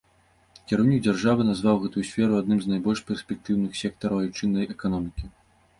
Кіраўнік 0.71 1.03
дзяржавы 1.07 1.45
назваў 1.49 1.77
гэтую 1.83 2.05
сферу 2.13 2.41
адным 2.41 2.59
з 2.65 2.73
найбольш 2.73 2.99
перспектыўных 3.11 3.71
сектараў 3.85 4.17
айчыннай 4.27 4.71
эканомікі. 4.77 5.35